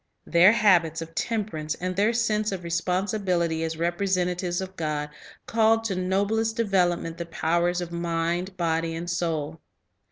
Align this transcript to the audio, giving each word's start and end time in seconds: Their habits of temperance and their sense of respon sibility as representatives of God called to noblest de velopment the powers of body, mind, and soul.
Their 0.25 0.51
habits 0.51 1.03
of 1.03 1.13
temperance 1.13 1.75
and 1.75 1.95
their 1.95 2.11
sense 2.11 2.51
of 2.51 2.61
respon 2.63 3.03
sibility 3.03 3.63
as 3.63 3.77
representatives 3.77 4.59
of 4.59 4.75
God 4.75 5.11
called 5.45 5.83
to 5.83 5.95
noblest 5.95 6.55
de 6.57 6.65
velopment 6.65 7.17
the 7.17 7.27
powers 7.27 7.81
of 7.81 7.89
body, 7.91 8.01
mind, 8.01 8.49
and 8.59 9.07
soul. 9.07 9.61